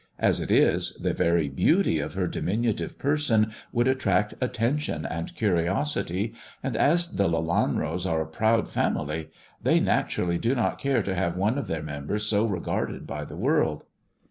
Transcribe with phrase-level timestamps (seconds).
[0.17, 6.33] As it is, the very beauty of her diminutive person would attract attention and curiosity;
[6.63, 9.29] and as the Lelanros are a proud family,
[9.61, 13.37] they naturally do not care to have one of their members so regarded by the
[13.37, 13.83] world."